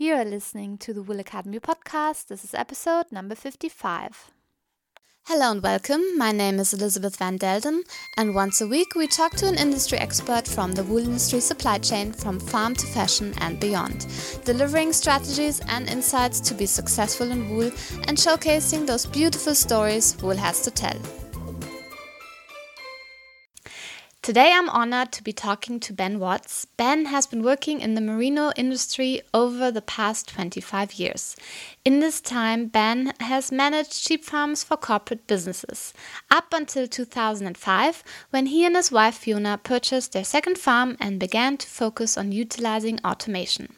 [0.00, 2.28] You are listening to the Wool Academy podcast.
[2.28, 4.30] This is episode number 55.
[5.26, 6.16] Hello and welcome.
[6.16, 7.80] My name is Elizabeth Van Delden,
[8.16, 11.78] and once a week we talk to an industry expert from the wool industry supply
[11.78, 14.06] chain from farm to fashion and beyond,
[14.44, 17.72] delivering strategies and insights to be successful in wool
[18.06, 21.27] and showcasing those beautiful stories wool has to tell.
[24.28, 26.66] Today I'm honored to be talking to Ben Watts.
[26.76, 31.34] Ben has been working in the merino industry over the past 25 years.
[31.82, 35.94] In this time, Ben has managed sheep farms for corporate businesses,
[36.30, 41.56] up until 2005, when he and his wife Fiona purchased their second farm and began
[41.56, 43.76] to focus on utilizing automation.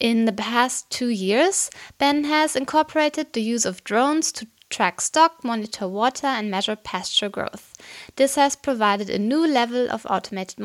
[0.00, 5.42] In the past two years, Ben has incorporated the use of drones to track stock,
[5.42, 7.74] monitor water, and measure pasture growth.
[8.16, 10.58] This has provided a new level of automated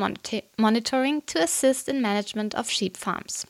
[0.58, 3.46] monitoring to assist in management of sheep farms.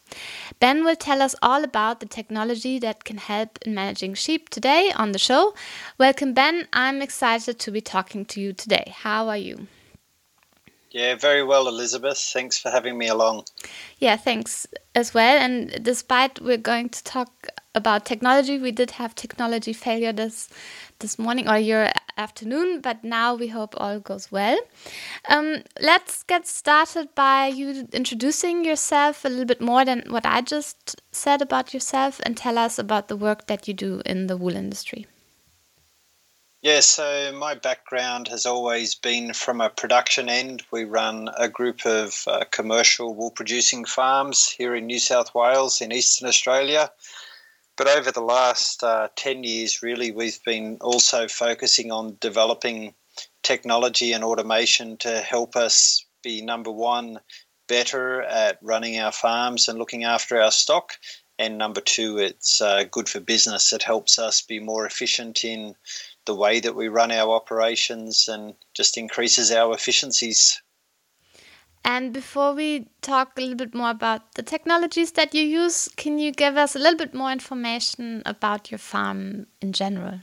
[0.60, 4.92] Ben will tell us all about the technology that can help in managing sheep today
[4.94, 5.54] on the show.
[5.98, 6.68] Welcome, Ben.
[6.72, 8.92] I'm excited to be talking to you today.
[8.96, 9.66] How are you?
[10.90, 12.18] Yeah, very well, Elizabeth.
[12.18, 13.46] Thanks for having me along.
[13.98, 15.36] Yeah, thanks as well.
[15.38, 18.58] And despite we're going to talk about technology.
[18.58, 20.48] We did have technology failure this
[21.00, 24.58] this morning or your afternoon, but now we hope all goes well.
[25.28, 30.40] Um, let's get started by you introducing yourself a little bit more than what I
[30.40, 34.36] just said about yourself, and tell us about the work that you do in the
[34.36, 35.06] wool industry.
[36.64, 40.62] Yeah, so my background has always been from a production end.
[40.70, 45.82] We run a group of uh, commercial wool producing farms here in New South Wales
[45.82, 46.90] in Eastern Australia.
[47.76, 52.94] But over the last uh, 10 years, really, we've been also focusing on developing
[53.42, 57.20] technology and automation to help us be number one,
[57.68, 60.92] better at running our farms and looking after our stock.
[61.38, 63.72] And number two, it's uh, good for business.
[63.72, 65.74] It helps us be more efficient in
[66.26, 70.62] the way that we run our operations and just increases our efficiencies.
[71.84, 76.18] And before we talk a little bit more about the technologies that you use, can
[76.18, 80.20] you give us a little bit more information about your farm in general?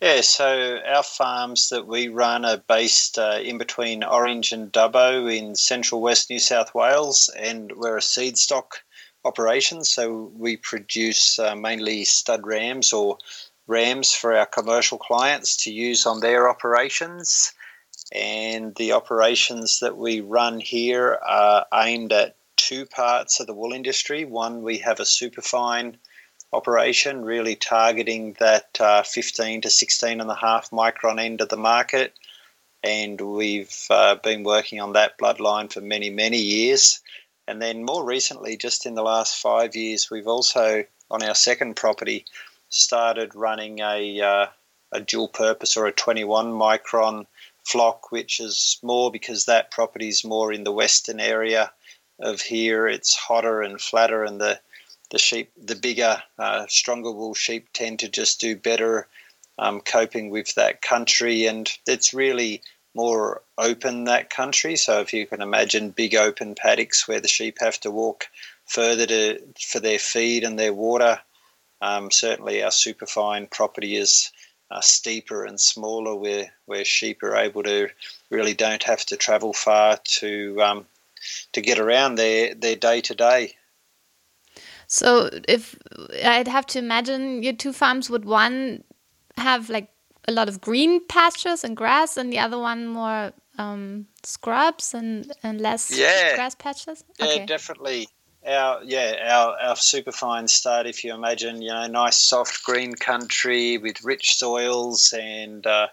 [0.00, 5.32] Yeah, so our farms that we run are based uh, in between Orange and Dubbo
[5.32, 8.82] in central west New South Wales, and we're a seed stock
[9.24, 9.84] operation.
[9.84, 13.18] So we produce uh, mainly stud rams or
[13.68, 17.52] rams for our commercial clients to use on their operations
[18.12, 23.72] and the operations that we run here are aimed at two parts of the wool
[23.72, 24.24] industry.
[24.26, 25.96] One, we have a superfine
[26.52, 31.56] operation, really targeting that uh, 15 to 16 and a half micron end of the
[31.56, 32.12] market.
[32.84, 37.00] And we've uh, been working on that bloodline for many, many years.
[37.48, 41.76] And then more recently, just in the last five years, we've also, on our second
[41.76, 42.26] property,
[42.68, 44.46] started running a, uh,
[44.92, 47.26] a dual purpose or a 21 micron
[47.64, 51.72] flock, which is more because that property is more in the western area
[52.20, 52.86] of here.
[52.86, 54.60] It's hotter and flatter, and the
[55.10, 59.08] the sheep, the bigger, uh, stronger wool sheep, tend to just do better
[59.58, 62.62] um, coping with that country, and it's really
[62.94, 64.76] more open that country.
[64.76, 68.26] So if you can imagine big open paddocks where the sheep have to walk
[68.66, 71.20] further to for their feed and their water,
[71.80, 74.30] um, certainly our superfine property is
[74.72, 77.88] uh, steeper and smaller, where where sheep are able to
[78.30, 80.86] really don't have to travel far to um,
[81.52, 83.54] to get around their their day to day.
[84.86, 85.76] So, if
[86.24, 88.84] I'd have to imagine your two farms, would one
[89.36, 89.88] have like
[90.28, 95.32] a lot of green pastures and grass, and the other one more um, scrubs and
[95.42, 96.34] and less yeah.
[96.34, 97.04] grass patches?
[97.18, 97.46] Yeah, okay.
[97.46, 98.08] definitely
[98.46, 103.78] our yeah our our superfine stud if you imagine you know nice soft green country
[103.78, 105.86] with rich soils and uh,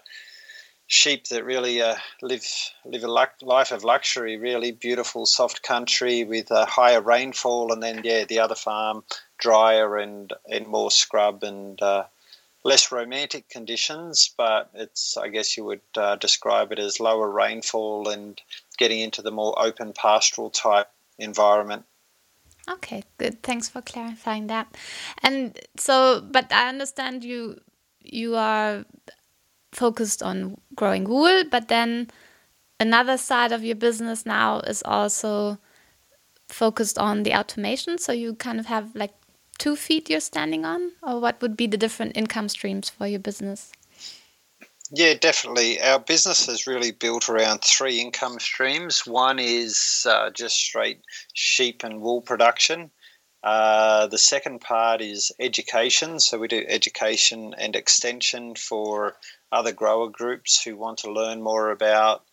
[0.88, 2.44] sheep that really uh, live
[2.84, 3.08] live a
[3.42, 8.40] life of luxury really beautiful soft country with a higher rainfall and then yeah the
[8.40, 9.04] other farm
[9.38, 12.02] drier and and more scrub and uh,
[12.64, 18.08] less romantic conditions but it's i guess you would uh, describe it as lower rainfall
[18.08, 18.40] and
[18.76, 21.84] getting into the more open pastoral type environment
[22.70, 23.42] Okay, good.
[23.42, 24.76] Thanks for clarifying that.
[25.22, 27.60] And so, but I understand you
[28.02, 28.84] you are
[29.72, 32.08] focused on growing wool, but then
[32.78, 35.58] another side of your business now is also
[36.48, 37.98] focused on the automation.
[37.98, 39.14] So you kind of have like
[39.58, 43.20] two feet you're standing on, or what would be the different income streams for your
[43.20, 43.72] business?
[44.92, 45.80] Yeah, definitely.
[45.80, 49.06] Our business is really built around three income streams.
[49.06, 51.00] One is uh, just straight
[51.32, 52.90] sheep and wool production,
[53.44, 56.20] Uh, the second part is education.
[56.20, 59.16] So we do education and extension for
[59.52, 62.24] other grower groups who want to learn more about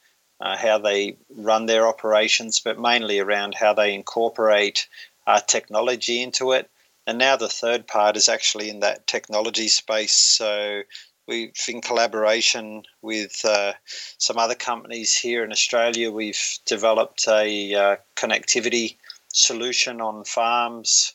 [0.41, 4.87] uh, how they run their operations, but mainly around how they incorporate
[5.27, 6.69] uh, technology into it.
[7.07, 10.13] And now the third part is actually in that technology space.
[10.15, 10.83] So
[11.27, 13.73] we've in collaboration with uh,
[14.17, 18.95] some other companies here in Australia, we've developed a uh, connectivity
[19.33, 21.13] solution on farms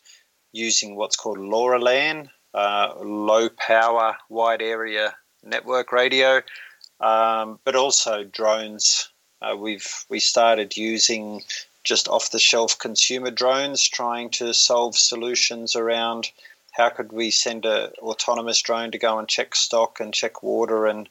[0.53, 6.43] using what's called LoRaWAN, uh, low power, wide area network radio,
[7.01, 9.09] um, but also drones.
[9.41, 11.43] Uh, we've we started using
[11.85, 16.31] just off the shelf consumer drones, trying to solve solutions around
[16.73, 20.87] how could we send a autonomous drone to go and check stock and check water
[20.87, 21.09] and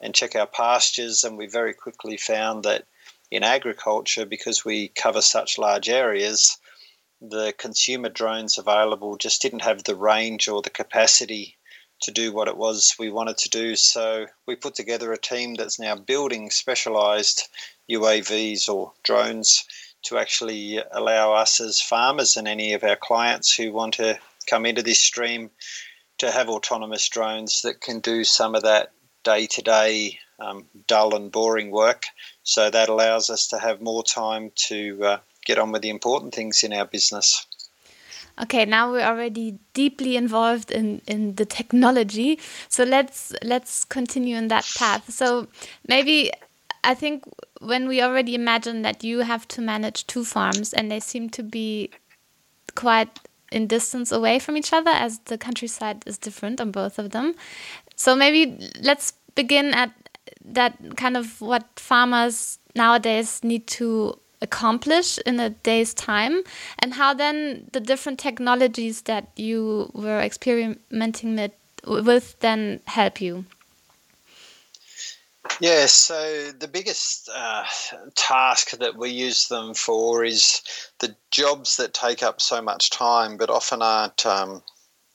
[0.00, 2.86] and check our pastures and we very quickly found that
[3.30, 6.58] in agriculture because we cover such large areas
[7.20, 11.56] the consumer drones available just didn't have the range or the capacity
[12.00, 13.76] to do what it was we wanted to do.
[13.76, 17.48] So we put together a team that's now building specialized
[17.90, 19.64] UAVs or drones
[20.02, 24.18] to actually allow us as farmers and any of our clients who want to
[24.50, 25.50] come into this stream
[26.18, 28.92] to have autonomous drones that can do some of that
[29.24, 30.18] day to day
[30.86, 32.04] dull and boring work.
[32.42, 36.34] So that allows us to have more time to uh, get on with the important
[36.34, 37.46] things in our business.
[38.42, 42.38] Okay, now we're already deeply involved in, in the technology.
[42.68, 45.10] So let's let's continue in that path.
[45.10, 45.48] So
[45.86, 46.30] maybe
[46.82, 47.24] I think
[47.60, 51.42] when we already imagine that you have to manage two farms and they seem to
[51.42, 51.90] be
[52.74, 53.18] quite
[53.50, 57.34] in distance away from each other as the countryside is different on both of them.
[57.96, 59.92] So maybe let's begin at
[60.44, 66.42] that kind of what farmers nowadays need to accomplish in a day's time
[66.78, 71.50] and how then the different technologies that you were experimenting
[71.86, 73.44] with, then help you
[75.58, 77.64] yeah, so the biggest uh,
[78.14, 80.62] task that we use them for is
[80.98, 84.62] the jobs that take up so much time, but often aren't um,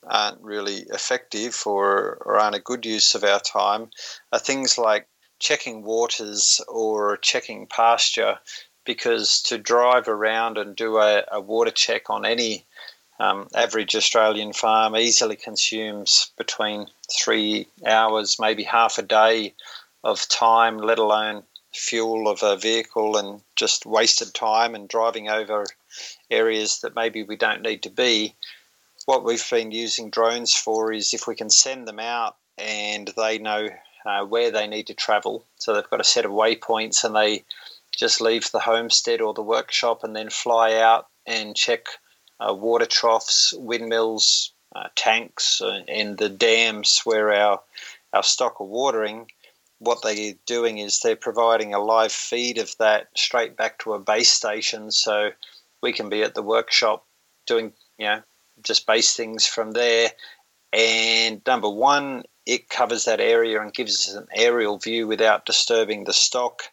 [0.07, 3.89] aren't really effective or, or aren't a good use of our time,
[4.31, 5.07] are things like
[5.39, 8.37] checking waters or checking pasture
[8.85, 12.65] because to drive around and do a, a water check on any
[13.19, 19.53] um, average Australian farm easily consumes between three hours, maybe half a day
[20.05, 21.43] of time, let alone
[21.73, 25.65] fuel of a vehicle and just wasted time and driving over
[26.29, 28.35] areas that maybe we don't need to be.
[29.05, 33.39] What we've been using drones for is if we can send them out and they
[33.39, 33.69] know
[34.05, 35.43] uh, where they need to travel.
[35.57, 37.43] So they've got a set of waypoints and they
[37.97, 41.87] just leave the homestead or the workshop and then fly out and check
[42.39, 47.61] uh, water troughs, windmills, uh, tanks, uh, and the dams where our
[48.13, 49.29] our stock are watering.
[49.79, 53.99] What they're doing is they're providing a live feed of that straight back to a
[53.99, 55.31] base station, so
[55.81, 57.05] we can be at the workshop
[57.45, 58.21] doing you know
[58.63, 60.11] just base things from there.
[60.71, 66.03] And number one, it covers that area and gives us an aerial view without disturbing
[66.03, 66.63] the stock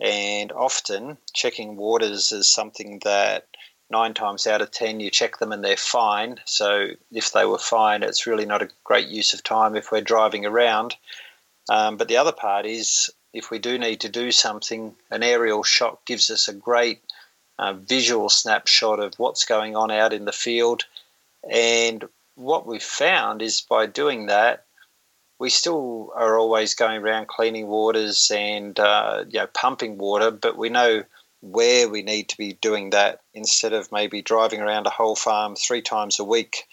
[0.00, 3.48] and often checking waters is something that
[3.90, 6.38] nine times out of ten you check them and they're fine.
[6.44, 10.00] So if they were fine, it's really not a great use of time if we're
[10.00, 10.94] driving around.
[11.68, 15.62] Um, but the other part is if we do need to do something, an aerial
[15.62, 17.02] shot gives us a great
[17.58, 20.84] uh, visual snapshot of what's going on out in the field.
[21.50, 22.04] And
[22.36, 24.64] what we've found is by doing that,
[25.38, 30.58] we still are always going around cleaning waters and uh, you know pumping water, but
[30.58, 31.04] we know
[31.40, 35.54] where we need to be doing that instead of maybe driving around a whole farm
[35.54, 36.64] three times a week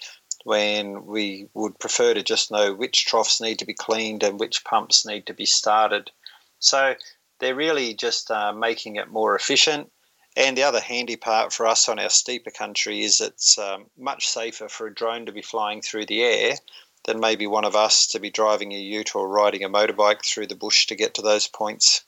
[0.46, 4.62] when we would prefer to just know which troughs need to be cleaned and which
[4.62, 6.08] pumps need to be started.
[6.60, 6.94] So
[7.40, 9.90] they're really just uh, making it more efficient.
[10.36, 14.28] And the other handy part for us on our steeper country is it's um, much
[14.28, 16.54] safer for a drone to be flying through the air
[17.06, 20.46] than maybe one of us to be driving a ute or riding a motorbike through
[20.46, 22.04] the bush to get to those points.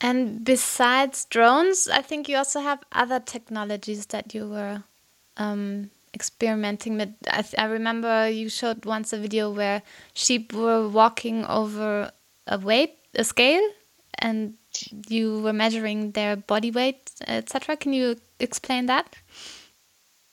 [0.00, 4.82] And besides drones, I think you also have other technologies that you were
[5.36, 7.14] um, experimenting with.
[7.28, 9.82] I, I, remember you showed once a video where
[10.14, 12.10] sheep were walking over
[12.46, 13.66] a weight, a scale,
[14.18, 14.54] and
[15.08, 17.76] you were measuring their body weight, etc.
[17.76, 19.16] Can you explain that?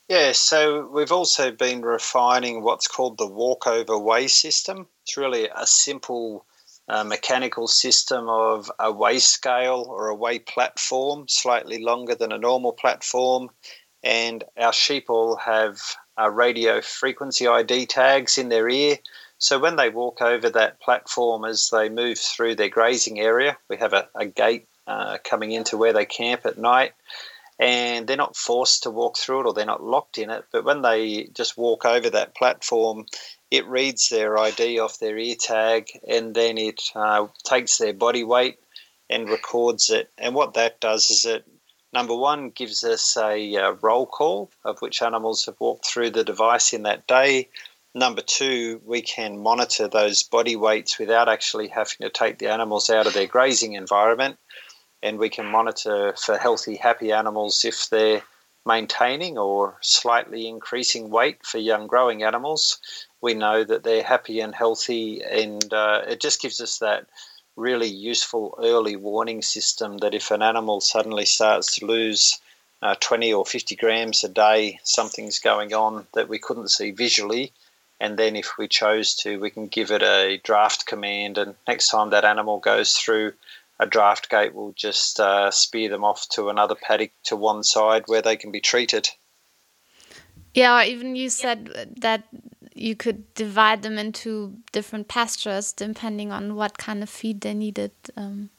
[0.10, 4.88] Yeah, so we've also been refining what's called the walkover weigh system.
[5.04, 6.46] It's really a simple
[6.88, 12.38] uh, mechanical system of a weigh scale or a weigh platform, slightly longer than a
[12.38, 13.50] normal platform,
[14.08, 15.82] And our sheep all have
[16.18, 19.00] uh, radio frequency ID tags in their ear.
[19.38, 23.76] So when they walk over that platform as they move through their grazing area, we
[23.76, 26.94] have a, a gate uh, coming into where they camp at night.
[27.60, 30.46] And they're not forced to walk through it or they're not locked in it.
[30.54, 33.08] But when they just walk over that platform,
[33.52, 38.24] it reads their ID off their ear tag and then it uh, takes their body
[38.24, 38.58] weight
[39.10, 40.10] and records it.
[40.18, 41.46] And what that does is it,
[41.98, 46.24] number one, gives us a uh, roll call of which animals have walked through the
[46.24, 47.50] device in that day.
[47.96, 52.92] Number two, we can monitor those body weights without actually having to take the animals
[52.92, 54.38] out of their grazing environment.
[55.02, 58.22] And we can monitor for healthy, happy animals if they're
[58.64, 62.78] maintaining or slightly increasing weight for young growing animals.
[63.22, 67.08] We know that they're happy and healthy, and uh, it just gives us that
[67.58, 72.40] really useful early warning system that if an animal suddenly starts to lose
[72.82, 77.52] uh, 20 or 50 grams a day, something's going on that we couldn't see visually.
[78.00, 81.40] And then, if we chose to, we can give it a draft command.
[81.40, 83.34] And next time that animal goes through
[83.80, 88.04] a draft gate, we'll just uh, spear them off to another paddock to one side
[88.06, 89.10] where they can be treated.
[90.54, 92.24] Yeah, even you said that
[92.78, 97.92] you could divide them into different pastures depending on what kind of feed they needed
[98.16, 98.50] um,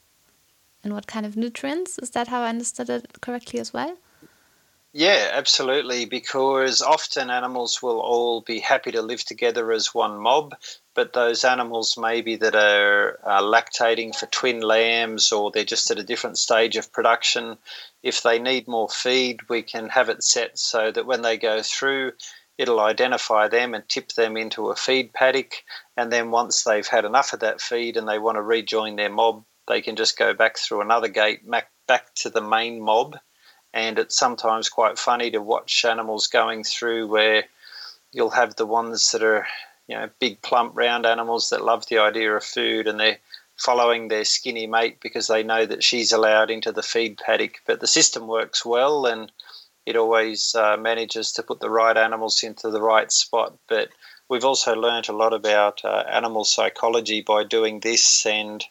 [0.83, 1.97] and what kind of nutrients.
[1.99, 3.97] Is that how I understood it correctly as well?
[4.91, 6.05] Yeah, absolutely.
[6.05, 10.55] Because often animals will all be happy to live together as one mob,
[10.95, 15.99] but those animals maybe that are uh, lactating for twin lambs or they're just at
[15.99, 17.57] a different stage of production,
[18.01, 21.61] if they need more feed, we can have it set so that when they go
[21.61, 22.13] through,
[22.59, 25.63] it'll identify them and tip them into a feed paddock.
[25.95, 29.09] And then once they've had enough of that feed and they want to rejoin their
[29.09, 31.69] mob, they can just go back through another gate back,
[32.15, 33.17] to the main mob.
[33.73, 37.45] And it's sometimes quite funny to watch animals going through where
[38.11, 39.47] you'll have the ones that are,
[39.87, 43.19] you know, big, plump, round animals that love the idea of food and they're
[43.55, 47.61] following their skinny mate because they know that she's allowed into the feed paddock.
[47.65, 49.31] But the system works well and
[49.89, 53.57] it always uh, manages to put the right animals into the right spot.
[53.67, 53.89] But
[54.29, 58.63] we've also learnt a lot about uh, animal psychology by doing this, and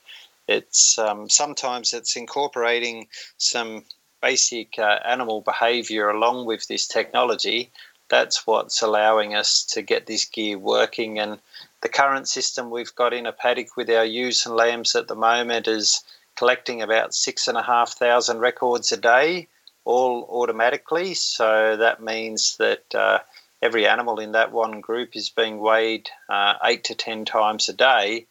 [0.47, 3.85] it's um, sometimes it's incorporating some
[4.23, 7.73] basic uh, animal behaviour along with this technology.
[8.09, 11.19] That's what's allowing us to get this gear working.
[11.19, 11.41] And
[11.81, 15.17] the current system we've got in a paddock with our ewes and lambs at the
[15.17, 16.05] moment is
[16.37, 19.49] collecting about six and a half thousand records a day
[19.89, 21.15] all automatically.
[21.15, 23.21] So that means that uh,
[23.63, 27.73] every animal in that one group is being weighed uh, eight to ten times a
[27.73, 28.27] day.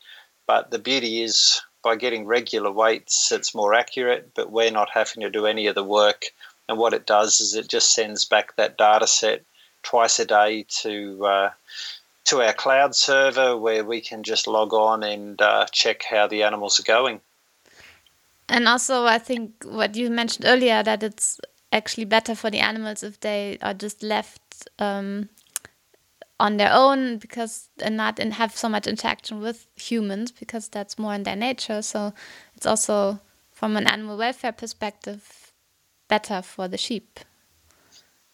[0.45, 5.21] But the beauty is by getting regular weights, it's more accurate, but we're not having
[5.21, 6.25] to do any of the work.
[6.69, 9.43] And what it does is it just sends back that data set
[9.81, 11.49] twice a day to uh,
[12.25, 16.43] to our cloud server where we can just log on and uh, check how the
[16.43, 17.19] animals are going.
[18.49, 21.39] And also, I think what you mentioned earlier that it's
[21.71, 25.29] actually better for the animals if they are just left um,
[26.39, 30.97] on their own because and not and have so much interaction with humans because that's
[30.97, 31.81] more in their nature.
[31.81, 32.13] So
[32.55, 33.19] it's also
[33.51, 35.51] from an animal welfare perspective
[36.07, 37.19] better for the sheep.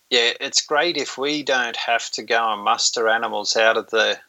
[0.10, 4.20] Yeah, it's great if we don't have to go and muster animals out of the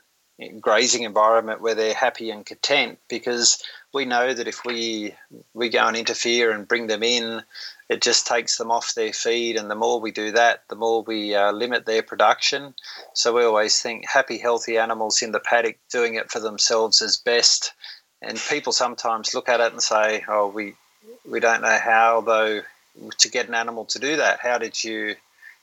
[0.61, 3.62] grazing environment where they're happy and content because
[3.95, 5.15] we know that if we
[5.55, 7.43] we go and interfere and bring them in,
[7.89, 11.03] it just takes them off their feed, and the more we do that, the more
[11.05, 12.75] we uh, limit their production.
[13.15, 17.17] So we always think happy, healthy animals in the paddock doing it for themselves is
[17.17, 17.73] best.
[18.21, 20.75] And people sometimes look at it and say, "Oh, we
[21.25, 22.63] we don't know how though
[23.19, 24.41] to get an animal to do that.
[24.41, 25.15] How did you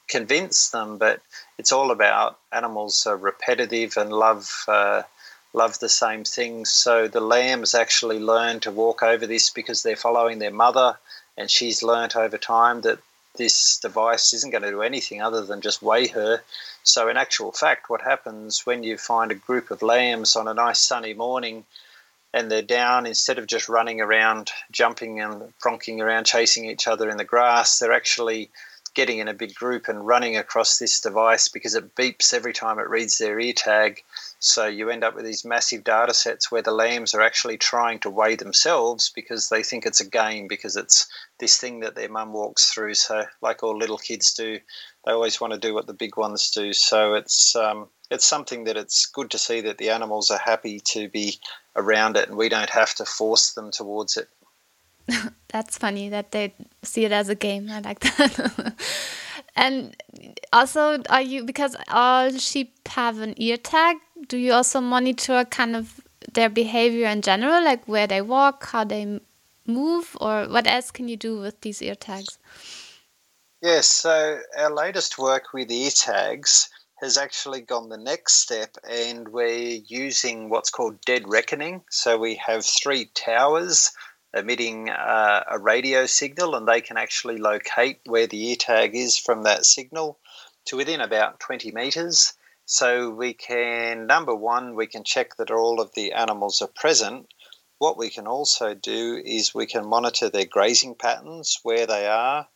[0.07, 1.21] convince them?" But
[1.57, 4.63] it's all about animals are repetitive and love.
[4.69, 5.03] Uh,
[5.53, 6.69] love the same things.
[6.69, 10.97] So the lambs actually learn to walk over this because they're following their mother,
[11.37, 12.99] and she's learnt over time that
[13.35, 16.43] this device isn't going to do anything other than just weigh her.
[16.83, 20.53] So, in actual fact, what happens when you find a group of lambs on a
[20.53, 21.65] nice sunny morning
[22.33, 27.09] and they're down, instead of just running around, jumping and pronking around, chasing each other
[27.09, 28.49] in the grass, they're actually
[28.93, 32.77] getting in a big group and running across this device because it beeps every time
[32.77, 34.03] it reads their ear tag.
[34.39, 37.99] So you end up with these massive data sets where the lambs are actually trying
[37.99, 41.07] to weigh themselves because they think it's a game because it's
[41.39, 42.95] this thing that their mum walks through.
[42.95, 44.59] So like all little kids do,
[45.05, 46.73] they always want to do what the big ones do.
[46.73, 50.81] So it's um, it's something that it's good to see that the animals are happy
[50.81, 51.39] to be
[51.77, 54.27] around it and we don't have to force them towards it.
[55.49, 56.53] That's funny that they
[56.83, 57.69] see it as a game.
[57.69, 58.75] I like that.
[59.55, 59.95] And
[60.53, 63.97] also, are you because all sheep have an ear tag?
[64.27, 65.99] Do you also monitor kind of
[66.33, 69.19] their behavior in general, like where they walk, how they
[69.67, 72.37] move, or what else can you do with these ear tags?
[73.61, 76.69] Yes, so our latest work with ear tags
[77.01, 81.81] has actually gone the next step, and we're using what's called dead reckoning.
[81.89, 83.91] So we have three towers
[84.33, 89.17] emitting uh, a radio signal, and they can actually locate where the ear tag is
[89.17, 90.19] from that signal
[90.65, 92.33] to within about 20 meters.
[92.65, 97.27] So we can, number one, we can check that all of the animals are present.
[97.79, 102.47] What we can also do is we can monitor their grazing patterns, where they are.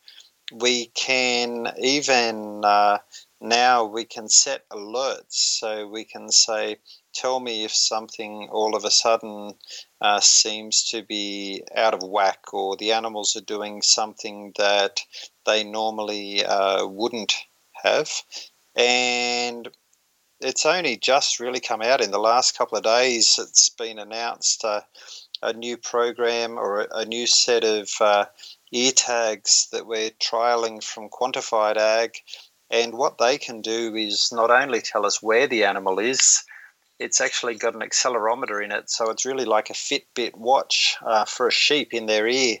[0.52, 2.98] We can even uh,
[3.40, 6.78] now we can set alerts, so we can say,
[7.12, 9.58] tell me if something all of a sudden
[10.00, 15.00] uh, seems to be out of whack or the animals are doing something that
[15.44, 17.34] they normally uh, wouldn't
[17.82, 18.10] have.
[18.74, 19.68] And
[20.40, 23.38] it's only just really come out in the last couple of days.
[23.38, 24.82] It's been announced uh,
[25.42, 28.26] a new program or a, new set of uh,
[28.72, 32.16] ear tags that we're trialing from Quantified Ag.
[32.70, 36.44] And what they can do is not only tell us where the animal is,
[36.98, 38.90] it's actually got an accelerometer in it.
[38.90, 42.58] So it's really like a Fitbit watch uh, for a sheep in their ear.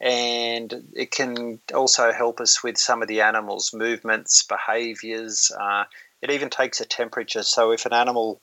[0.00, 5.50] And it can also help us with some of the animal's movements, behaviors.
[5.58, 5.84] Uh,
[6.22, 7.42] it even takes a temperature.
[7.42, 8.40] So if an animal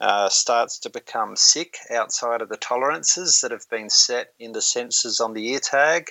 [0.00, 4.60] uh, starts to become sick outside of the tolerances that have been set in the
[4.60, 6.10] sensors on the ear tag,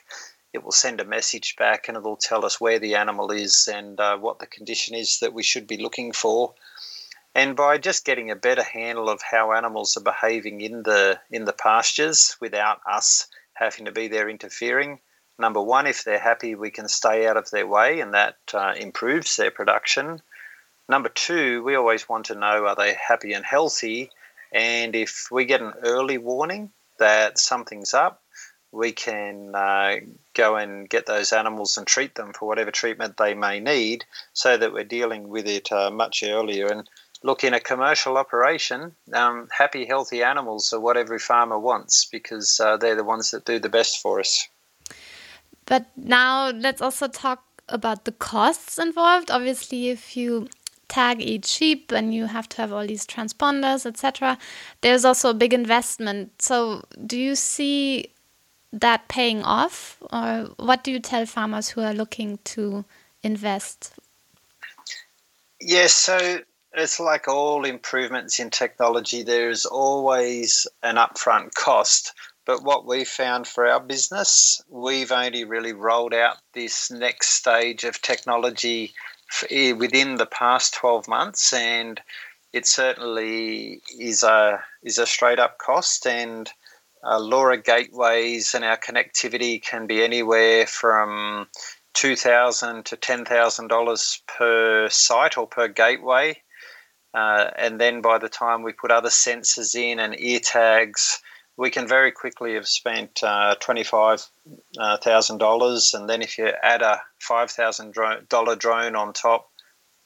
[0.54, 3.68] it will send a message back and it will tell us where the animal is
[3.72, 6.54] and uh, what the condition is that we should be looking for.
[7.36, 11.46] And by just getting a better handle of how animals are behaving in the in
[11.46, 15.00] the pastures without us having to be there interfering,
[15.40, 18.74] number one, if they're happy, we can stay out of their way, and that uh,
[18.78, 20.22] improves their production.
[20.88, 24.12] Number two, we always want to know are they happy and healthy,
[24.52, 28.22] and if we get an early warning that something's up,
[28.72, 29.96] we can uh,
[30.34, 34.58] go and get those animals and treat them for whatever treatment they may need so
[34.58, 36.68] that we're dealing with it uh, much earlier.
[36.68, 36.90] And
[37.24, 42.60] look, in a commercial operation, um, happy, healthy animals are what every farmer wants because
[42.60, 44.48] uh, they're the ones that do the best for us.
[45.66, 49.32] But now let's also talk about the costs involved.
[49.32, 50.50] Obviously, if you
[50.90, 54.38] tag each sheep and you have to have all these transponders, etc.,
[54.82, 56.42] there's also a big investment.
[56.42, 58.12] So, do you see
[58.74, 62.84] that paying off, or what do you tell farmers who are looking to
[63.22, 63.94] invest?
[65.62, 66.42] Yes, so
[66.76, 72.14] it's like all improvements in technology, there's always an upfront cost.
[72.46, 77.84] But what we found for our business, we've only really rolled out this next stage
[77.84, 78.94] of technology
[79.52, 82.02] within the past 12 months, and
[82.52, 86.06] it certainly is a is a straight up cost.
[86.06, 86.52] And
[87.04, 91.48] uh, LoRa gateways and our connectivity can be anywhere from
[91.94, 96.42] 2,000 to ten thousand dollars per site or per gateway.
[97.14, 101.22] Uh, and then by the time we put other sensors in and ear tags,
[101.58, 104.26] we can very quickly have spent uh, twenty-five
[104.80, 105.94] uh, thousand dollars.
[105.94, 107.96] And then if you add a five thousand
[108.30, 109.50] dollar drone on top,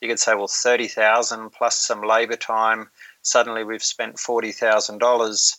[0.01, 2.89] you could say, well, thirty thousand plus some labour time.
[3.21, 5.57] Suddenly, we've spent forty thousand dollars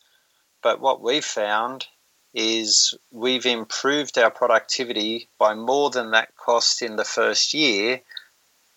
[0.63, 1.87] but what we've found
[2.35, 8.01] is we've improved our productivity by more than that cost in the first year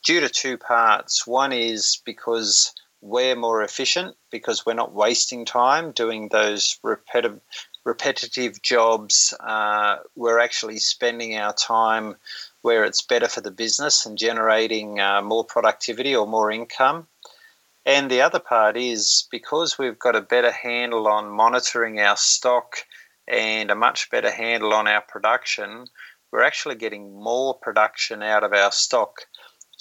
[0.03, 1.25] due to two parts.
[1.27, 7.39] One is because we're more efficient because we're not wasting time doing those repetitive
[7.83, 9.33] repetitive jobs.
[9.39, 12.15] Uh, we're actually spending our time
[12.61, 17.07] where it's better for the business and generating uh, more productivity or more income.
[17.83, 22.85] And the other part is because we've got a better handle on monitoring our stock
[23.27, 25.85] and a much better handle on our production,
[26.31, 29.25] we're actually getting more production out of our stock.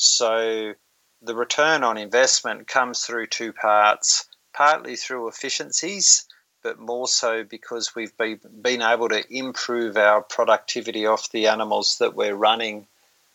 [0.02, 0.72] So
[1.20, 6.24] the return on investment comes through two parts partly through efficiencies,
[6.62, 12.14] but more so because we've been able to improve our productivity off the animals that
[12.14, 12.86] we're running.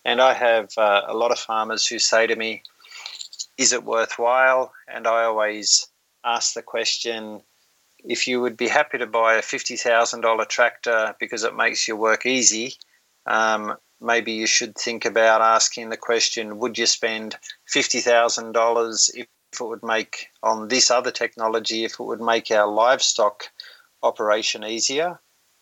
[0.03, 2.63] And I have uh, a lot of farmers who say to me,
[3.59, 4.73] is it worthwhile?
[4.87, 5.87] And I always
[6.23, 7.43] ask the question
[7.99, 12.25] if you would be happy to buy a $50,000 tractor because it makes your work
[12.25, 12.73] easy,
[13.27, 17.35] um, maybe you should think about asking the question would you spend
[17.73, 19.27] $50,000 if
[19.61, 23.45] it would make on this other technology, if it would make our livestock
[24.03, 25.19] operation easier?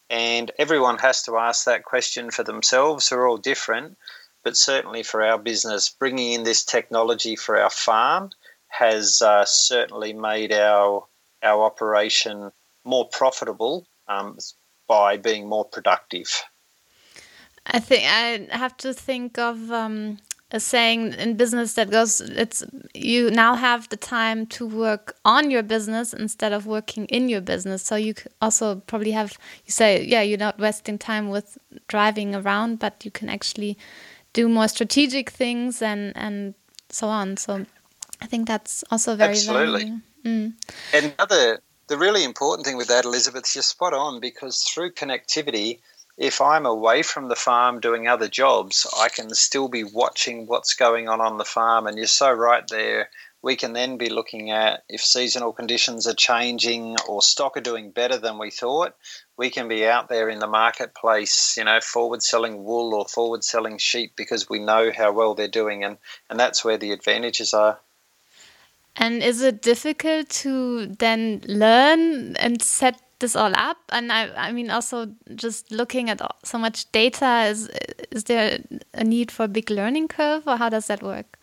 [0.10, 3.10] And everyone has to ask that question for themselves.
[3.10, 3.98] They're all different.
[4.44, 8.30] but certainly for our business, bringing in this technology for our farm
[8.68, 11.08] has uh, certainly made our
[11.42, 12.52] our operation
[12.84, 14.38] more profitable um,
[14.88, 16.44] by being more productive.
[17.66, 20.18] I think I have to think of um,
[20.54, 25.50] a saying in business that goes it's you now have the time to work on
[25.50, 27.82] your business instead of working in your business.
[27.82, 32.80] So you also probably have you say yeah you're not wasting time with driving around
[32.80, 33.78] but you can actually
[34.34, 36.54] do more strategic things and and
[36.90, 37.38] so on.
[37.38, 37.66] So
[38.22, 39.92] i think that's also very absolutely.
[40.24, 40.54] Mm.
[40.94, 45.80] and another the really important thing with that elizabeth you're spot on because through connectivity
[46.18, 50.76] if I'm away from the farm doing other jobs, I can still be watching what's
[50.76, 51.88] going on on the farm.
[51.88, 53.10] And you're so right there.
[53.42, 57.92] We can then be looking at if seasonal conditions are changing or stock are doing
[57.92, 58.96] better than we thought.
[59.36, 63.44] We can be out there in the marketplace, you know, forward selling wool or forward
[63.44, 65.84] selling sheep because we know how well they're doing.
[65.84, 65.98] And,
[66.30, 67.80] and that's where the advantages are.
[68.96, 73.78] And is it difficult to then learn and set this all up?
[73.90, 77.70] And I, I mean, also just looking at so much data, is
[78.12, 78.60] is there
[78.94, 81.40] a need for a big learning curve, or how does that work?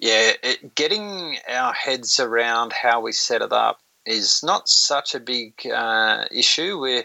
[0.00, 5.20] Yeah, it, getting our heads around how we set it up is not such a
[5.20, 6.80] big uh, issue.
[6.80, 7.04] we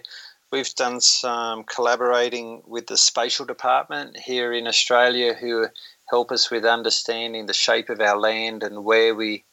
[0.51, 5.67] we've done some collaborating with the spatial department here in Australia, who
[6.09, 9.43] help us with understanding the shape of our land and where we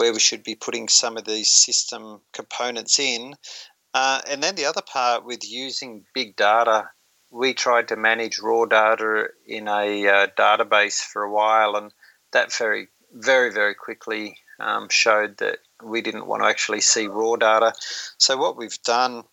[0.00, 3.34] where we should be putting some of these system components in.
[3.92, 6.88] Uh, and then the other part with using big data,
[7.30, 11.92] we tried to manage raw data in a uh, database for a while, and
[12.32, 17.36] that very, very, very quickly um, showed that we didn't want to actually see raw
[17.36, 17.74] data.
[18.16, 19.24] So, what we've done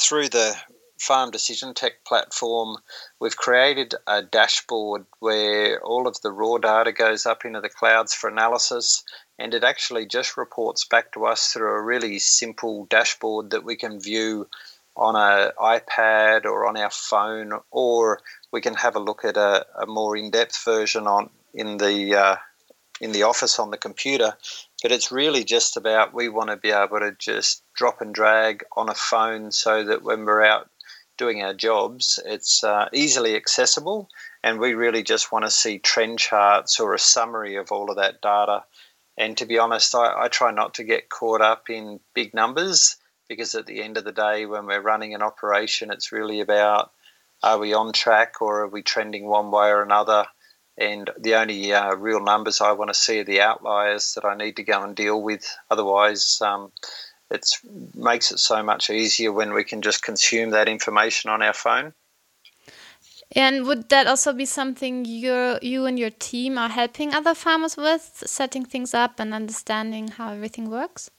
[0.00, 0.56] through the
[0.98, 2.78] Farm Decision Tech platform,
[3.20, 8.14] we've created a dashboard where all of the raw data goes up into the clouds
[8.14, 9.04] for analysis,
[9.38, 13.76] and it actually just reports back to us through a really simple dashboard that we
[13.76, 14.48] can view
[14.96, 18.20] on an iPad or on our phone, or
[18.50, 22.36] we can have a look at a, a more in-depth version on in the uh,
[23.00, 24.34] in the office on the computer.
[24.82, 28.64] But it's really just about we want to be able to just drop and drag
[28.74, 30.70] on a phone so that when we're out
[31.18, 34.08] doing our jobs, it's uh, easily accessible,
[34.42, 37.96] and we really just want to see trend charts or a summary of all of
[37.96, 38.64] that data
[39.18, 42.96] and to be honest, I, I try not to get caught up in big numbers
[43.28, 46.92] because at the end of the day, when we're running an operation, it's really about
[47.42, 50.26] are we on track or are we trending one way or another?
[50.78, 54.36] And the only uh, real numbers I want to see are the outliers that I
[54.36, 55.46] need to go and deal with.
[55.70, 56.70] Otherwise, um,
[57.30, 57.48] it
[57.94, 61.94] makes it so much easier when we can just consume that information on our phone.
[63.34, 67.76] And would that also be something you you and your team are helping other farmers
[67.76, 71.10] with, setting things up and understanding how everything works?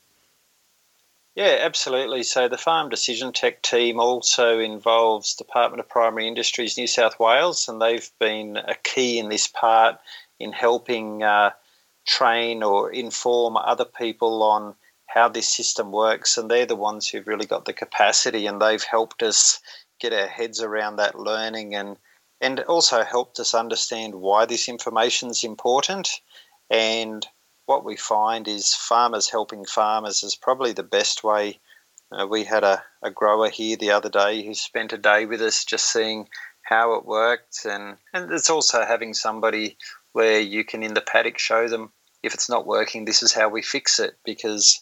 [1.36, 2.24] Yeah, absolutely.
[2.24, 7.67] So the Farm Decision Tech team also involves Department of Primary Industries New South Wales,
[7.67, 10.00] and they've been a key in this part
[10.39, 11.52] in helping uh,
[12.08, 14.74] train or inform other people on
[15.06, 16.39] how this system works.
[16.39, 19.60] And they're the ones who've really got the capacity, and they've helped us
[19.99, 21.97] get our heads around that learning and
[22.39, 26.10] and also helped us understand why this information is important.
[26.69, 27.25] And
[27.65, 31.60] what we find is farmers helping farmers is probably the best way.
[32.12, 35.41] Uh, we had a, a grower here the other day who spent a day with
[35.41, 36.29] us just seeing
[36.62, 37.65] how it worked.
[37.65, 39.77] And, and it's also having somebody
[40.13, 41.91] where you can in the paddock show them
[42.23, 44.15] if it's not working this is how we fix it.
[44.23, 44.81] Because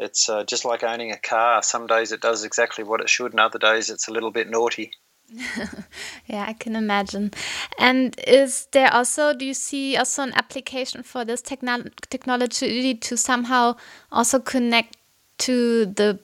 [0.00, 1.62] it's uh, just like owning a car.
[1.62, 4.48] Some days it does exactly what it should, and other days it's a little bit
[4.48, 4.92] naughty.
[6.26, 7.32] yeah, I can imagine.
[7.78, 13.16] And is there also, do you see also an application for this techno technology to
[13.16, 13.76] somehow
[14.10, 14.96] also connect
[15.38, 16.18] to the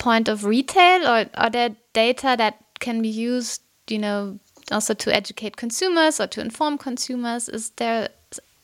[0.00, 4.38] point of retail, or are there data that can be used, you know,
[4.72, 7.48] also to educate consumers or to inform consumers?
[7.48, 8.08] Is there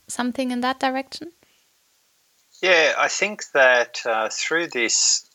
[0.07, 1.31] something in that direction?
[2.61, 5.29] Yeah, I think that uh, through this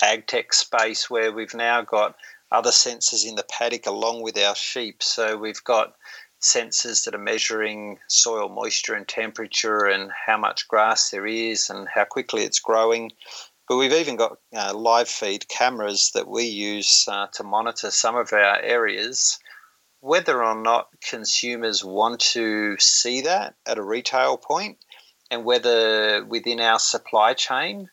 [0.00, 2.14] ag tech space where we've now got
[2.52, 5.94] other sensors in the paddock along with our sheep, so we've got
[6.40, 11.88] sensors that are measuring soil moisture and temperature and how much grass there is and
[11.92, 13.10] how quickly it's growing.
[13.68, 18.14] But we've even got uh, live feed cameras that we use uh, to monitor some
[18.14, 19.40] of our areas.
[19.98, 24.78] Whether or not consumers want to see that at a retail point
[25.30, 27.88] and whether within our supply chain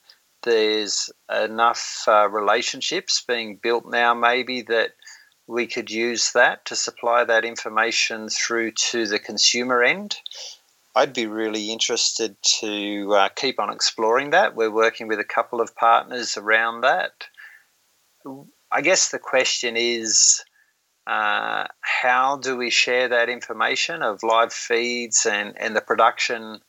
[0.46, 4.92] there's enough uh, relationships being built now, maybe that
[5.48, 10.16] we could use that to supply that information through to the consumer end.
[10.96, 14.56] I'd be really interested to uh, keep on exploring that.
[14.56, 17.12] We're working with a couple of partners around that.
[18.72, 20.44] I guess the question is
[21.06, 26.62] uh, how do we share that information of live feeds and, and the production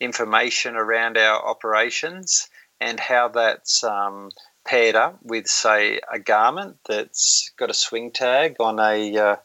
[0.00, 2.48] information around our operations
[2.80, 4.30] and how that's um,
[4.64, 9.36] paired up with, say, a garment that's got a swing tag on a uh,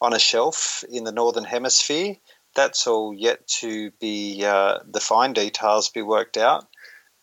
[0.00, 2.16] on a shelf in the northern hemisphere.
[2.54, 6.66] That's all yet to be uh, the fine details be worked out,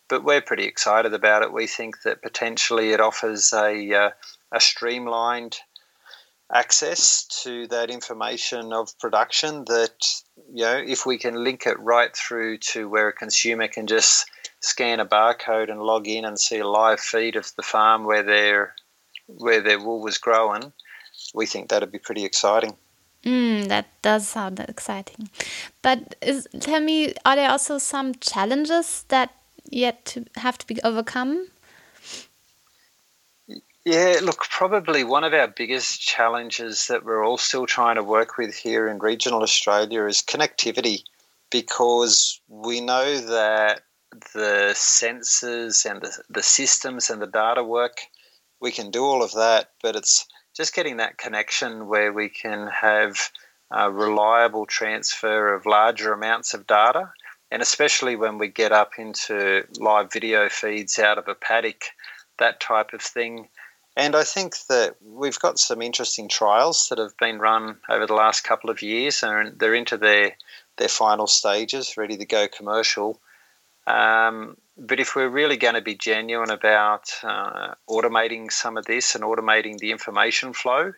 [0.08, 1.52] but we're pretty excited about it.
[1.52, 4.10] We think that potentially it offers a uh,
[4.52, 5.58] a streamlined
[6.54, 9.96] access to that information of production that
[10.54, 14.30] you know if we can link it right through to where a consumer can just
[14.60, 18.24] scan a barcode and log in and see a live feed of the farm where
[18.24, 18.76] their
[19.28, 20.72] where their wool was growing,
[21.34, 22.76] we think that'd be pretty exciting.
[23.24, 25.30] Mm, that does sound exciting.
[25.82, 29.34] But is, tell me, are there also some challenges that
[29.70, 31.48] yet to have to be overcome?
[33.86, 38.36] Yeah, look, probably one of our biggest challenges that we're all still trying to work
[38.36, 41.04] with here in regional Australia is connectivity
[41.52, 43.84] because we know that
[44.34, 47.98] the sensors and the, the systems and the data work,
[48.60, 50.26] we can do all of that, but it's
[50.58, 53.30] just getting that connection where we can have
[53.70, 57.12] a reliable transfer of larger amounts of data.
[57.52, 61.84] And especially when we get up into live video feeds out of a paddock,
[62.40, 63.48] that type of thing.
[63.98, 68.14] And I think that we've got some interesting trials that have been run over the
[68.14, 70.36] last couple of years, and they're into their
[70.78, 73.22] their final stages, ready to go commercial.
[73.88, 79.16] Um, but if we're really going to be genuine about uh, automating some of this
[79.16, 80.92] and automating the information flow,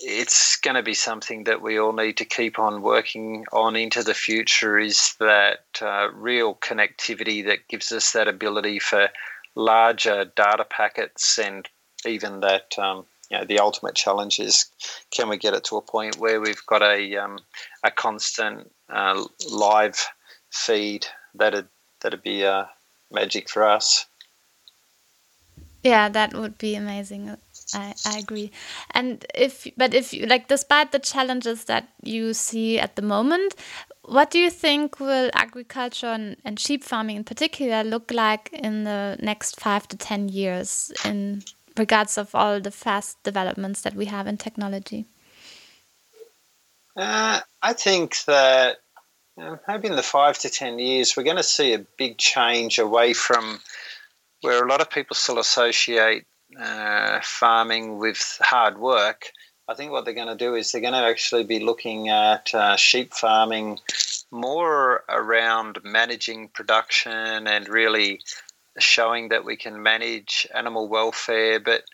[0.00, 4.02] it's going to be something that we all need to keep on working on into
[4.02, 9.10] the future is that uh, real connectivity that gives us that ability for
[9.54, 11.68] larger data packets and
[12.06, 14.66] even that um, you know the ultimate challenge is
[15.10, 17.38] can we get it to a point where we've got a um,
[17.84, 19.98] a constant uh, live
[20.50, 21.68] feed that'd
[22.00, 22.64] that'd be uh,
[23.10, 24.06] magic for us.
[25.82, 27.36] Yeah, that would be amazing.
[27.72, 28.50] I, I agree.
[28.90, 33.54] And if, but if you like, despite the challenges that you see at the moment,
[34.04, 38.84] what do you think will agriculture and, and sheep farming in particular look like in
[38.84, 41.42] the next five to 10 years in
[41.76, 45.06] regards of all the fast developments that we have in technology?
[46.96, 48.78] Uh, I think that
[49.68, 53.12] maybe in the five to ten years, we're going to see a big change away
[53.12, 53.60] from
[54.42, 56.24] where a lot of people still associate
[56.58, 59.30] uh, farming with hard work.
[59.68, 62.52] I think what they're going to do is they're going to actually be looking at
[62.54, 63.78] uh, sheep farming
[64.32, 68.20] more around managing production and really
[68.82, 71.84] showing that we can manage animal welfare, but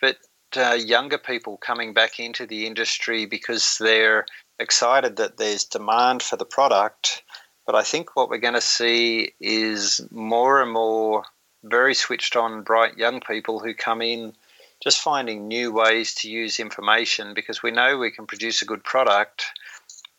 [0.00, 0.18] but
[0.56, 4.26] uh, younger people coming back into the industry because they're
[4.58, 7.22] excited that there's demand for the product.
[7.66, 11.24] But I think what we're going to see is more and more
[11.62, 14.34] very switched on, bright young people who come in
[14.82, 18.84] just finding new ways to use information because we know we can produce a good
[18.84, 19.46] product.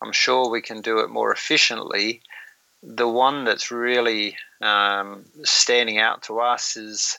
[0.02, 2.20] I'm sure we can do it more efficiently.
[2.82, 7.18] The one that's really um, standing out to us is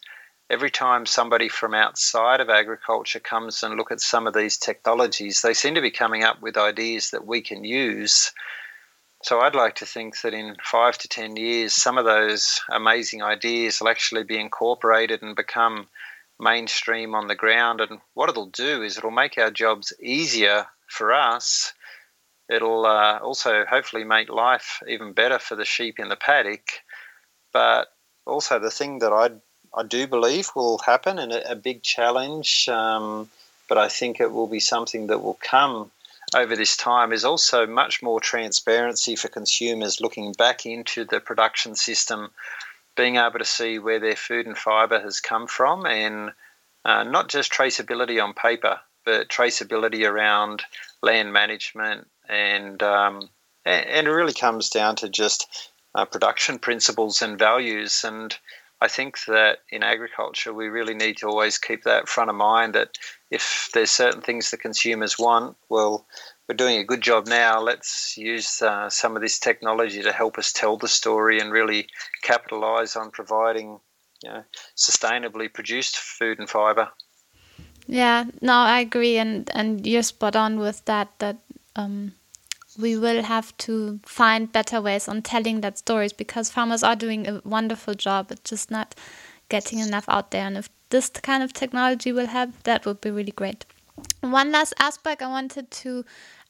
[0.50, 5.42] every time somebody from outside of agriculture comes and look at some of these technologies,
[5.42, 8.32] they seem to be coming up with ideas that we can use.
[9.24, 13.24] So I'd like to think that in five to ten years, some of those amazing
[13.24, 15.88] ideas will actually be incorporated and become
[16.40, 17.82] mainstream on the ground.
[17.82, 21.74] And what it'll do is it'll make our jobs easier for us.
[22.50, 26.64] It'll uh, also hopefully make life even better for the sheep in the paddock.
[27.58, 27.92] But
[28.28, 29.42] also, the thing that I'd
[29.74, 33.32] I do believe will happen and a, a big challenge, um,
[33.68, 35.90] but I think it will be something that will come
[36.36, 41.74] over this time is also much more transparency for consumers looking back into the production
[41.74, 42.30] system,
[42.96, 46.34] being able to see where their food and fibre has come from, and
[46.86, 50.62] uh, not just traceability on paper, but traceability around
[51.02, 53.28] land management and um,
[53.66, 58.38] and it really comes down to just uh, production principles and values and
[58.80, 62.76] I think that in agriculture, we really need to always keep that front of mind
[62.76, 62.98] that
[63.32, 66.06] if there's certain things the consumers want, well,
[66.48, 67.60] we're doing a good job now.
[67.60, 71.88] Let's use uh, some of this technology to help us tell the story and really
[72.22, 73.80] capitalize on providing
[74.24, 74.44] you know,
[74.76, 76.90] sustainably produced food and fiber.
[77.88, 81.08] Yeah, no, I agree, and and you're spot on with that.
[81.20, 81.38] That
[81.76, 82.14] um,
[82.78, 87.28] we will have to find better ways on telling that stories because farmers are doing
[87.28, 88.32] a wonderful job.
[88.32, 88.96] It's just not
[89.50, 93.12] getting enough out there, and if this kind of technology will help, that would be
[93.12, 93.66] really great.
[94.22, 96.06] One last aspect I wanted to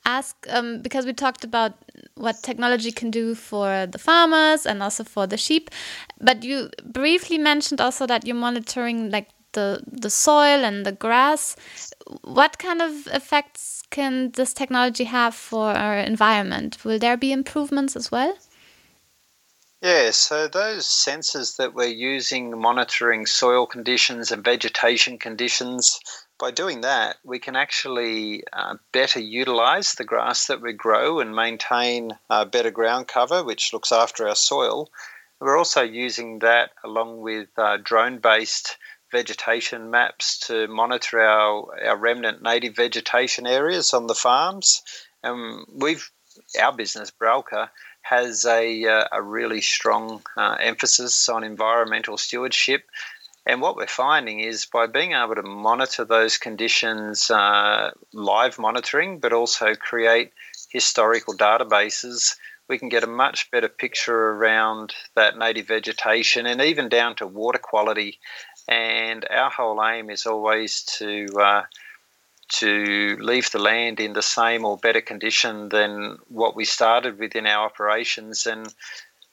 [0.06, 1.74] ask um, because we talked about
[2.16, 5.70] what technology can do for the farmers and also for the sheep,
[6.20, 11.56] but you briefly mentioned also that you're monitoring like the the soil and the grass.
[12.22, 16.84] What kind of effects can this technology have for our environment?
[16.84, 18.38] Will there be improvements as well?
[19.82, 26.00] Yeah, so those sensors that we're using monitoring soil conditions and vegetation conditions,
[26.40, 31.36] by doing that, we can actually uh, better utilize the grass that we grow and
[31.36, 34.90] maintain uh, better ground cover, which looks after our soil.
[35.40, 38.78] We're also using that along with uh, drone based
[39.12, 44.82] vegetation maps to monitor our, our remnant native vegetation areas on the farms.
[45.24, 46.10] And we've
[46.60, 47.70] our business, Bralca,
[48.02, 52.84] has a, uh, a really strong uh, emphasis on environmental stewardship.
[53.46, 59.20] And what we're finding is by being able to monitor those conditions, uh, live monitoring,
[59.20, 60.32] but also create
[60.70, 62.36] historical databases,
[62.68, 67.28] we can get a much better picture around that native vegetation and even down to
[67.28, 68.20] water quality.
[68.68, 71.64] And our whole aim is always to uh,
[72.50, 77.36] to leave the land in the same or better condition than what we started with
[77.36, 78.46] in our operations.
[78.46, 78.74] And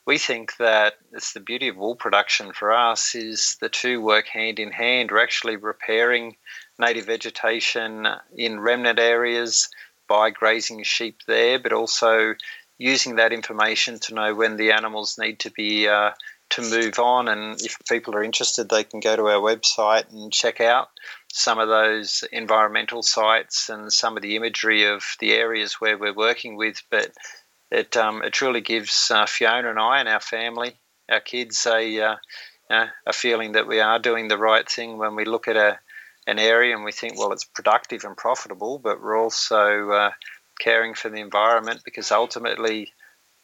[0.07, 4.27] we think that it's the beauty of wool production for us is the two work
[4.27, 5.11] hand in hand.
[5.11, 6.37] We're actually repairing
[6.79, 9.70] native vegetation in remnant areas
[10.09, 12.35] by grazing sheep there, but also
[12.77, 16.11] using that information to know when the animals need to be uh,
[16.54, 17.28] to move on.
[17.28, 20.88] And if people are interested, they can go to our website and check out
[21.32, 26.14] some of those environmental sites and some of the imagery of the areas where we're
[26.14, 26.82] working with.
[26.90, 27.10] But
[27.70, 30.76] it um, it truly gives uh, Fiona and I and our family,
[31.10, 32.00] our kids, a
[32.70, 35.78] uh, a feeling that we are doing the right thing when we look at a
[36.26, 40.10] an area and we think, well, it's productive and profitable, but we're also uh,
[40.58, 42.92] caring for the environment because ultimately,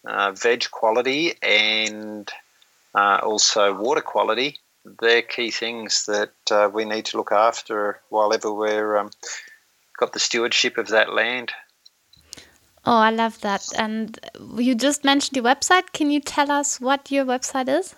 [0.07, 2.33] uh, veg quality and
[2.95, 4.59] uh, also water quality
[5.01, 9.11] they're key things that uh, we need to look after while ever we're um,
[9.99, 11.53] got the stewardship of that land.
[12.87, 13.67] Oh, I love that.
[13.77, 14.19] And
[14.57, 15.93] you just mentioned your website.
[15.93, 17.95] Can you tell us what your website is?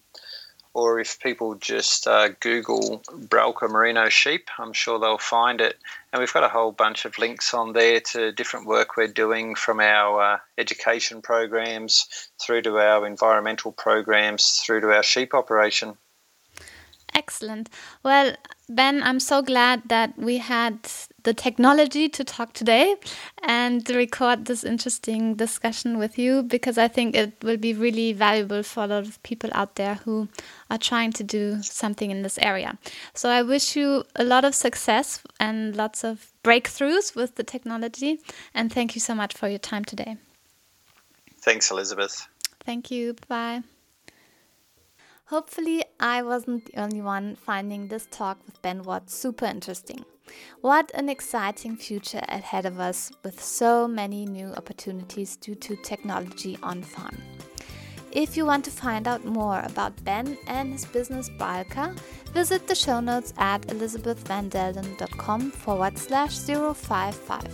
[0.74, 5.78] or if people just uh, Google Bralca Merino sheep, I'm sure they'll find it.
[6.12, 9.56] And we've got a whole bunch of links on there to different work we're doing
[9.56, 12.08] from our uh, education programs
[12.42, 15.98] through to our environmental programs through to our sheep operation.
[17.14, 17.70] Excellent.
[18.04, 18.36] Well,
[18.70, 20.80] Ben, I'm so glad that we had
[21.24, 22.96] the technology to talk today
[23.44, 28.64] and record this interesting discussion with you because I think it will be really valuable
[28.64, 30.28] for a lot of people out there who
[30.70, 32.78] are trying to do something in this area.
[33.14, 38.20] So I wish you a lot of success and lots of breakthroughs with the technology.
[38.54, 40.18] And thank you so much for your time today.
[41.40, 42.28] Thanks, Elizabeth.
[42.64, 43.16] Thank you.
[43.28, 43.64] Bye.
[45.32, 50.04] Hopefully, I wasn't the only one finding this talk with Ben Watts super interesting.
[50.60, 56.58] What an exciting future ahead of us with so many new opportunities due to technology
[56.62, 57.18] on farm.
[58.12, 61.98] If you want to find out more about Ben and his business Bralca,
[62.34, 67.48] visit the show notes at elizabethvandelden.com forward slash 055.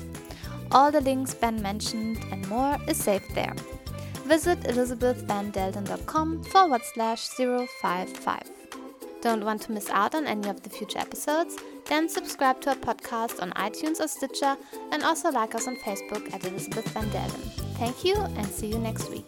[0.71, 3.53] All the links Ben mentioned and more is saved there
[4.27, 8.51] visit elizabethvandelden.com forward slash 055.
[9.21, 11.57] Don't want to miss out on any of the future episodes?
[11.85, 14.57] Then subscribe to our podcast on iTunes or Stitcher
[14.91, 17.41] and also like us on Facebook at Elizabeth Van Delden.
[17.77, 19.27] Thank you and see you next week.